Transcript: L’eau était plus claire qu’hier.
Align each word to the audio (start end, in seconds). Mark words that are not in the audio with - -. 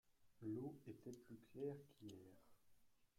L’eau 0.41 0.79
était 0.87 1.11
plus 1.11 1.37
claire 1.53 1.77
qu’hier. 1.93 2.33